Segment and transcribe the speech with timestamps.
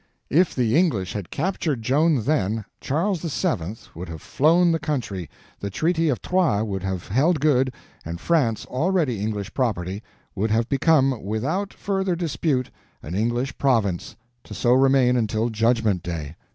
[0.31, 3.75] If the English had captured Joan then, Charles VII.
[3.93, 7.71] would have flown the country, the Treaty of Troyes would have held good,
[8.03, 10.01] and France, already English property,
[10.33, 12.71] would have become, without further dispute,
[13.03, 16.35] an English province, to so remain until Judgment Day.